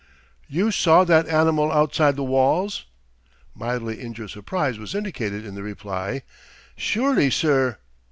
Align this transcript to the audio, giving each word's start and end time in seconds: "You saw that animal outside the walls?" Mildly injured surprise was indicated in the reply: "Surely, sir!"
"You 0.47 0.71
saw 0.71 1.03
that 1.03 1.27
animal 1.27 1.71
outside 1.71 2.15
the 2.15 2.23
walls?" 2.23 2.85
Mildly 3.53 4.01
injured 4.01 4.31
surprise 4.31 4.79
was 4.79 4.95
indicated 4.95 5.45
in 5.45 5.53
the 5.53 5.61
reply: 5.61 6.23
"Surely, 6.75 7.29
sir!" 7.29 7.77